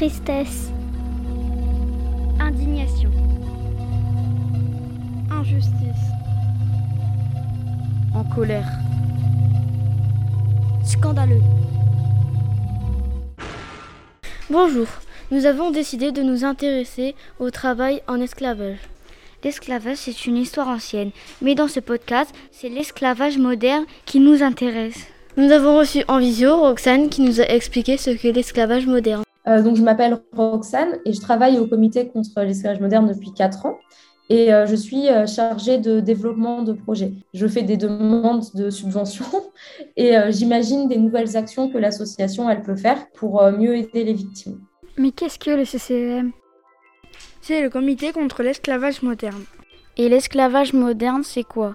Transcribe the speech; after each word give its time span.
Tristesse. 0.00 0.70
Indignation. 2.40 3.10
Injustice. 5.30 6.06
En 8.14 8.24
colère. 8.34 8.66
Scandaleux. 10.86 11.42
Bonjour, 14.48 14.86
nous 15.30 15.44
avons 15.44 15.70
décidé 15.70 16.12
de 16.12 16.22
nous 16.22 16.46
intéresser 16.46 17.14
au 17.38 17.50
travail 17.50 18.00
en 18.08 18.22
esclavage. 18.22 18.78
L'esclavage, 19.44 19.98
c'est 19.98 20.24
une 20.24 20.38
histoire 20.38 20.68
ancienne, 20.68 21.10
mais 21.42 21.54
dans 21.54 21.68
ce 21.68 21.80
podcast, 21.80 22.34
c'est 22.52 22.70
l'esclavage 22.70 23.36
moderne 23.36 23.84
qui 24.06 24.18
nous 24.18 24.42
intéresse. 24.42 25.08
Nous 25.36 25.52
avons 25.52 25.76
reçu 25.76 26.04
en 26.08 26.20
visio 26.20 26.56
Roxane 26.56 27.10
qui 27.10 27.20
nous 27.20 27.42
a 27.42 27.44
expliqué 27.44 27.98
ce 27.98 28.08
qu'est 28.08 28.32
l'esclavage 28.32 28.86
moderne. 28.86 29.24
Euh, 29.48 29.62
donc, 29.62 29.76
je 29.76 29.82
m'appelle 29.82 30.20
Roxane 30.32 30.98
et 31.04 31.12
je 31.12 31.20
travaille 31.20 31.58
au 31.58 31.66
comité 31.66 32.08
contre 32.08 32.40
l'esclavage 32.42 32.80
moderne 32.80 33.08
depuis 33.08 33.32
4 33.32 33.66
ans. 33.66 33.78
Et 34.30 34.54
euh, 34.54 34.64
je 34.64 34.76
suis 34.76 35.08
euh, 35.08 35.26
chargée 35.26 35.78
de 35.78 35.98
développement 35.98 36.62
de 36.62 36.72
projets. 36.72 37.12
Je 37.34 37.48
fais 37.48 37.62
des 37.64 37.76
demandes 37.76 38.44
de 38.54 38.70
subventions 38.70 39.24
et 39.96 40.16
euh, 40.16 40.30
j'imagine 40.30 40.88
des 40.88 40.98
nouvelles 40.98 41.36
actions 41.36 41.68
que 41.68 41.78
l'association 41.78 42.48
elle 42.48 42.62
peut 42.62 42.76
faire 42.76 43.10
pour 43.10 43.42
euh, 43.42 43.50
mieux 43.50 43.74
aider 43.74 44.04
les 44.04 44.14
victimes. 44.14 44.60
Mais 44.96 45.10
qu'est-ce 45.10 45.38
que 45.38 45.50
le 45.50 45.64
CCEM 45.64 46.30
C'est 47.40 47.60
le 47.60 47.70
comité 47.70 48.12
contre 48.12 48.44
l'esclavage 48.44 49.02
moderne. 49.02 49.42
Et 49.96 50.08
l'esclavage 50.08 50.74
moderne, 50.74 51.22
c'est 51.24 51.42
quoi? 51.42 51.74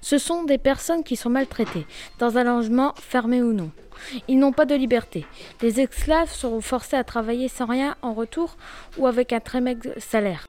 Ce 0.00 0.18
sont 0.18 0.44
des 0.44 0.58
personnes 0.58 1.04
qui 1.04 1.16
sont 1.16 1.30
maltraitées, 1.30 1.86
dans 2.18 2.38
un 2.38 2.44
logement 2.44 2.94
fermé 2.96 3.42
ou 3.42 3.52
non. 3.52 3.70
Ils 4.28 4.38
n'ont 4.38 4.52
pas 4.52 4.64
de 4.64 4.74
liberté. 4.74 5.26
Les 5.60 5.80
esclaves 5.80 6.30
sont 6.30 6.60
forcés 6.60 6.96
à 6.96 7.04
travailler 7.04 7.48
sans 7.48 7.66
rien 7.66 7.96
en 8.02 8.14
retour 8.14 8.56
ou 8.98 9.06
avec 9.06 9.32
un 9.32 9.40
très 9.40 9.60
maigre 9.60 9.90
salaire. 9.98 10.46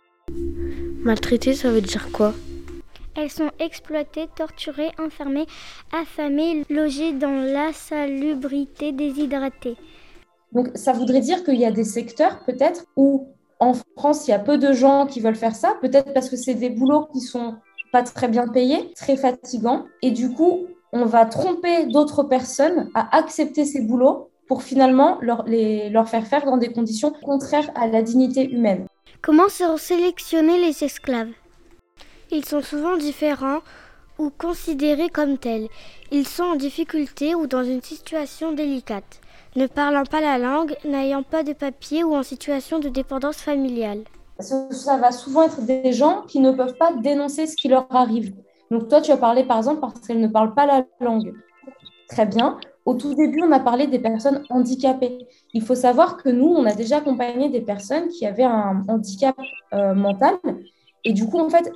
Maltraité, 1.04 1.54
ça 1.54 1.70
veut 1.70 1.82
dire 1.82 2.12
quoi? 2.12 2.34
Elles 3.16 3.30
sont 3.30 3.52
exploitées, 3.60 4.28
torturées, 4.36 4.92
enfermées, 4.98 5.46
affamées, 5.92 6.66
logées 6.70 7.14
dans 7.14 7.44
l'insalubrité, 7.44 8.92
déshydratées. 8.92 9.76
Donc, 10.52 10.70
ça 10.76 10.94
voudrait 10.94 11.20
dire 11.20 11.44
qu'il 11.44 11.56
y 11.56 11.66
a 11.66 11.72
des 11.72 11.84
secteurs, 11.84 12.44
peut-être, 12.46 12.86
où 12.96 13.28
en 13.60 13.74
France, 13.98 14.28
il 14.28 14.32
y 14.32 14.34
a 14.34 14.40
peu 14.40 14.58
de 14.58 14.74
gens 14.74 15.06
qui 15.06 15.20
veulent 15.20 15.36
faire 15.36 15.56
ça, 15.56 15.78
peut-être 15.82 16.14
parce 16.14 16.30
que 16.30 16.36
c'est 16.36 16.56
des 16.56 16.70
boulots 16.70 17.08
qui 17.14 17.22
sont 17.22 17.56
pas 17.94 18.04
très 18.04 18.28
bien 18.28 18.48
payés, 18.48 18.92
très 18.96 19.16
fatigants, 19.16 19.86
et 20.02 20.12
du 20.12 20.34
coup, 20.34 20.66
on 20.92 21.06
va 21.06 21.26
tromper 21.26 21.86
d'autres 21.86 22.24
personnes 22.24 22.90
à 22.94 23.16
accepter 23.16 23.64
ces 23.66 23.82
boulots 23.82 24.30
pour 24.48 24.64
finalement 24.64 25.20
leur 25.22 26.10
faire 26.10 26.28
faire 26.28 26.46
dans 26.46 26.58
des 26.58 26.74
conditions 26.74 27.12
contraires 27.12 27.70
à 27.76 27.88
la 27.88 28.02
dignité 28.02 28.50
humaine. 28.52 28.88
Comment 29.22 29.48
sont 29.48 29.78
sélectionnés 29.78 30.60
les 30.60 30.84
esclaves? 30.84 31.32
Ils 32.32 32.46
sont 32.46 32.62
souvent 32.62 32.98
différents 32.98 33.62
ou 34.18 34.32
considérés 34.32 35.10
comme 35.10 35.38
tels. 35.38 35.70
Ils 36.12 36.28
sont 36.28 36.44
en 36.44 36.56
difficulté 36.56 37.36
ou 37.36 37.48
dans 37.48 37.64
une 37.64 37.82
situation 37.82 38.52
délicate, 38.52 39.22
ne 39.56 39.68
parlant 39.68 40.06
pas 40.06 40.22
la 40.22 40.38
langue, 40.38 40.76
n'ayant 40.84 41.24
pas 41.24 41.44
de 41.44 41.54
papier 41.54 42.04
ou 42.04 42.16
en 42.16 42.24
situation 42.24 42.80
de 42.80 42.90
dépendance 42.90 43.38
familiale. 43.38 44.04
Ça 44.44 44.98
va 44.98 45.12
souvent 45.12 45.44
être 45.44 45.62
des 45.62 45.94
gens 45.94 46.22
qui 46.28 46.40
ne 46.40 46.52
peuvent 46.52 46.78
pas 46.78 46.94
dénoncer 46.94 47.48
ce 47.48 47.56
qui 47.56 47.68
leur 47.68 47.88
arrive. 47.90 48.34
Donc 48.70 48.90
toi, 48.90 49.02
tu 49.02 49.12
as 49.12 49.18
parlé 49.18 49.44
par 49.44 49.58
exemple 49.58 49.82
parce 49.82 50.00
qu'elles 50.02 50.20
ne 50.20 50.28
parlent 50.28 50.54
pas 50.54 50.66
la 50.66 50.86
langue. 51.00 51.34
Très 52.10 52.26
bien. 52.26 52.58
Au 52.86 52.96
tout 52.96 53.14
début, 53.16 53.42
on 53.42 53.52
a 53.52 53.60
parlé 53.60 53.88
des 53.88 54.00
personnes 54.00 54.44
handicapées. 54.50 55.28
Il 55.54 55.62
faut 55.62 55.76
savoir 55.76 56.18
que 56.18 56.30
nous, 56.30 56.48
on 56.48 56.66
a 56.66 56.74
déjà 56.74 56.98
accompagné 56.98 57.50
des 57.50 57.62
personnes 57.62 58.10
qui 58.10 58.26
avaient 58.26 58.44
un 58.44 58.84
handicap 58.90 59.36
euh, 59.74 59.94
mental. 59.94 60.36
Et 61.06 61.14
du 61.14 61.26
coup, 61.26 61.40
en 61.40 61.50
fait, 61.50 61.72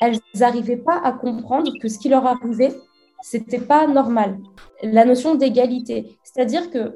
elles 0.00 0.18
n'arrivaient 0.34 0.76
pas 0.76 1.00
à 1.02 1.12
comprendre 1.12 1.72
que 1.80 1.88
ce 1.88 1.98
qui 1.98 2.08
leur 2.08 2.26
arrivait, 2.26 2.74
c'était 3.22 3.60
pas 3.60 3.86
normal. 3.86 4.38
La 4.82 5.04
notion 5.04 5.34
d'égalité. 5.34 6.16
C'est-à-dire 6.22 6.70
que, 6.70 6.94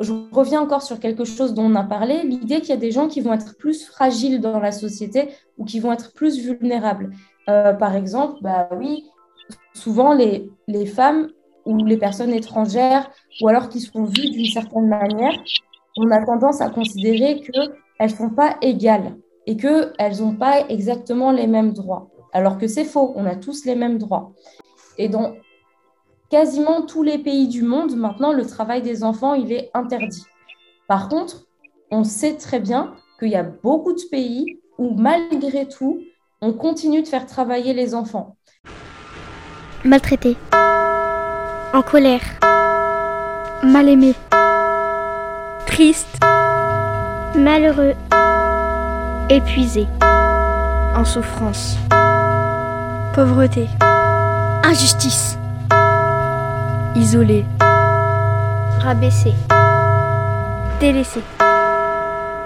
je 0.00 0.12
reviens 0.32 0.60
encore 0.60 0.82
sur 0.82 1.00
quelque 1.00 1.24
chose 1.24 1.54
dont 1.54 1.64
on 1.64 1.74
a 1.74 1.84
parlé, 1.84 2.22
l'idée 2.22 2.60
qu'il 2.60 2.70
y 2.70 2.72
a 2.72 2.76
des 2.76 2.90
gens 2.90 3.08
qui 3.08 3.20
vont 3.20 3.32
être 3.32 3.56
plus 3.56 3.86
fragiles 3.86 4.40
dans 4.40 4.60
la 4.60 4.72
société 4.72 5.28
ou 5.58 5.64
qui 5.64 5.80
vont 5.80 5.92
être 5.92 6.12
plus 6.12 6.38
vulnérables. 6.38 7.10
Euh, 7.48 7.72
par 7.72 7.94
exemple, 7.94 8.38
bah 8.42 8.68
oui, 8.76 9.04
souvent 9.72 10.12
les, 10.12 10.50
les 10.68 10.86
femmes 10.86 11.28
ou 11.64 11.84
les 11.84 11.96
personnes 11.96 12.32
étrangères, 12.32 13.10
ou 13.40 13.48
alors 13.48 13.68
qui 13.68 13.80
sont 13.80 14.04
vues 14.04 14.30
d'une 14.30 14.46
certaine 14.46 14.88
manière, 14.88 15.32
on 15.96 16.10
a 16.10 16.24
tendance 16.24 16.60
à 16.60 16.68
considérer 16.68 17.40
qu'elles 17.40 17.72
ne 18.00 18.08
sont 18.08 18.30
pas 18.30 18.56
égales 18.60 19.16
et 19.46 19.56
qu'elles 19.56 20.20
n'ont 20.20 20.36
pas 20.36 20.68
exactement 20.68 21.32
les 21.32 21.46
mêmes 21.46 21.72
droits. 21.72 22.10
Alors 22.32 22.58
que 22.58 22.66
c'est 22.66 22.84
faux, 22.84 23.12
on 23.16 23.24
a 23.24 23.36
tous 23.36 23.64
les 23.64 23.76
mêmes 23.76 23.98
droits. 23.98 24.32
Et 24.98 25.08
dans 25.08 25.34
quasiment 26.30 26.82
tous 26.82 27.02
les 27.02 27.18
pays 27.18 27.48
du 27.48 27.62
monde, 27.62 27.96
maintenant, 27.96 28.32
le 28.32 28.46
travail 28.46 28.82
des 28.82 29.04
enfants, 29.04 29.34
il 29.34 29.52
est 29.52 29.70
interdit. 29.74 30.24
Par 30.88 31.08
contre, 31.08 31.46
on 31.90 32.04
sait 32.04 32.36
très 32.36 32.60
bien 32.60 32.94
qu'il 33.18 33.28
y 33.28 33.36
a 33.36 33.42
beaucoup 33.42 33.92
de 33.92 34.02
pays 34.10 34.60
où, 34.78 34.94
malgré 34.94 35.68
tout, 35.68 36.00
on 36.40 36.52
continue 36.52 37.02
de 37.02 37.08
faire 37.08 37.26
travailler 37.26 37.72
les 37.72 37.94
enfants. 37.94 38.36
Maltraités 39.84 40.36
en 41.72 41.82
colère, 41.82 42.22
mal 43.62 43.88
aimé, 43.88 44.14
triste, 45.66 46.18
malheureux, 47.34 47.94
épuisé, 49.28 49.86
en 50.00 51.04
souffrance, 51.04 51.76
pauvreté, 53.14 53.66
injustice, 54.64 55.36
isolé, 56.96 57.44
rabaissé, 58.80 59.34
délaissé, 60.80 61.20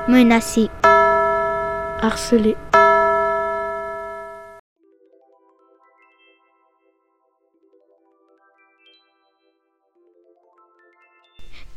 menacé, 0.08 0.68
harcelé. 2.02 2.56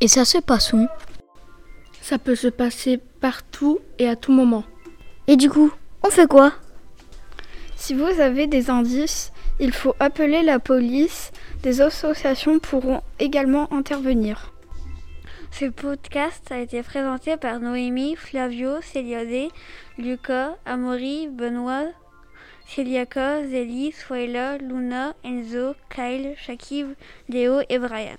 Et 0.00 0.08
ça 0.08 0.24
se 0.24 0.38
passe 0.38 0.72
où? 0.72 0.86
Ça 2.02 2.18
peut 2.18 2.34
se 2.34 2.48
passer 2.48 2.98
partout 3.20 3.78
et 3.98 4.08
à 4.08 4.16
tout 4.16 4.32
moment. 4.32 4.64
Et 5.28 5.36
du 5.36 5.48
coup, 5.48 5.72
on 6.02 6.10
fait 6.10 6.26
quoi? 6.26 6.52
Si 7.76 7.94
vous 7.94 8.20
avez 8.20 8.46
des 8.46 8.68
indices, 8.68 9.32
il 9.60 9.72
faut 9.72 9.94
appeler 10.00 10.42
la 10.42 10.58
police. 10.58 11.30
Des 11.64 11.80
associations 11.80 12.58
pourront 12.58 13.00
également 13.18 13.72
intervenir. 13.72 14.52
Ce 15.50 15.64
podcast 15.64 16.52
a 16.52 16.58
été 16.58 16.82
présenté 16.82 17.38
par 17.38 17.58
Noémie, 17.58 18.16
Flavio, 18.16 18.82
Céliade, 18.82 19.50
Lucas, 19.96 20.56
Amaury, 20.66 21.26
Benoît, 21.28 21.86
Celiaca, 22.66 23.46
Zélie, 23.46 23.92
Swaila, 23.92 24.58
Luna, 24.58 25.14
Enzo, 25.24 25.74
Kyle, 25.88 26.34
Shakib, 26.36 26.88
Léo 27.30 27.60
et 27.70 27.78
Brian. 27.78 28.18